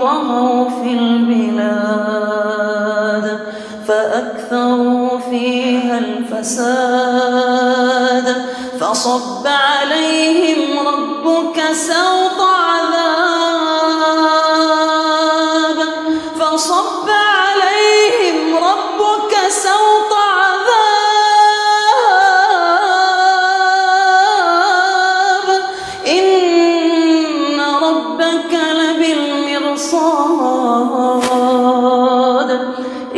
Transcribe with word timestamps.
طغوا 0.00 0.70
في 0.70 0.90
البلاد 0.98 2.32
فأكثروا 3.88 5.18
فيها 5.30 5.98
الفساد. 5.98 7.62
فصب 8.80 9.46
عليهم 9.46 10.78
ربك 10.78 11.58
سوط 11.72 12.21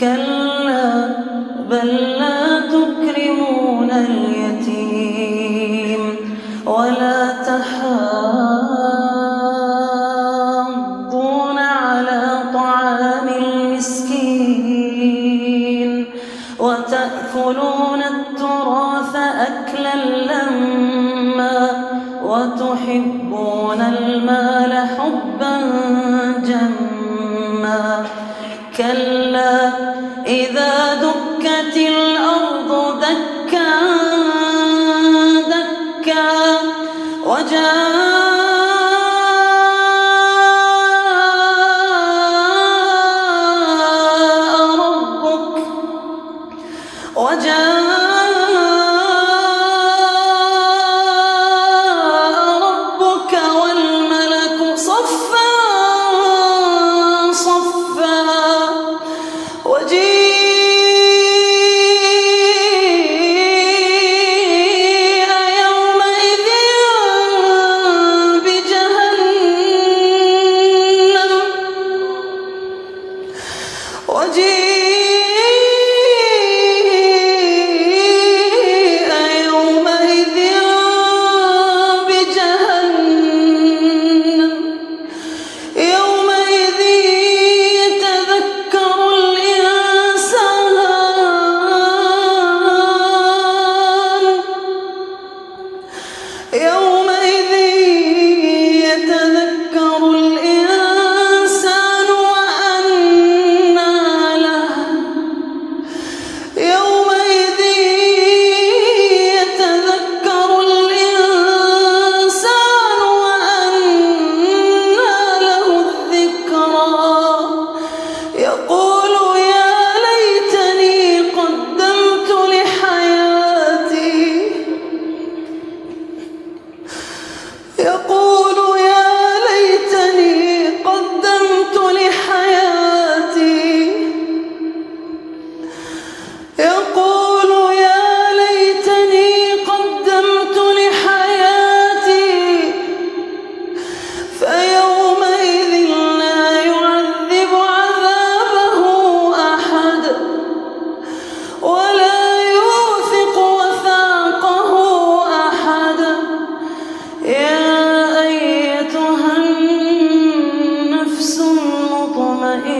كلا 0.00 1.08
بل 1.70 1.88
لا 2.20 2.60
تكرمون 2.60 3.90
اليتيم. 3.90 5.09
أكلا 19.80 19.94
لما 20.32 21.70
وتحبون 22.24 23.80
المال 23.80 24.72
حبا 24.72 25.60
جما 26.44 28.06
كلا 28.76 29.70
إذا 30.26 30.94
دكت 30.94 31.76
الأرض 31.76 32.49